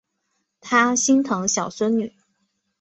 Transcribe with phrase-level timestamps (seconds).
[0.59, 2.11] 他心疼小孙女